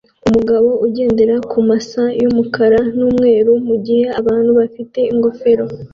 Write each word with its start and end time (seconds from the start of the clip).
Umugabo 0.27 0.69
ugendera 0.85 1.35
kumasa 1.51 2.03
yumukara 2.21 2.79
numweru 2.97 3.51
mugihe 3.67 4.05
abantu 4.19 4.51
bafite 4.59 4.99
ingofero 5.13 5.65